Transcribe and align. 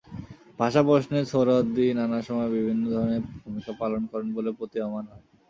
ভাষা 0.59 0.81
প্রশ্নে 0.87 1.19
সোহরাওয়ার্দী 1.25 1.85
নানা 1.99 2.19
সময়ে 2.27 2.53
বিভিন্ন 2.55 2.83
ধরনের 2.93 3.21
ভূমিকা 3.39 3.71
পালন 3.81 4.01
করেন 4.11 4.29
বলে 4.37 4.49
প্রতীয়মান 4.59 5.05
হয়। 5.11 5.23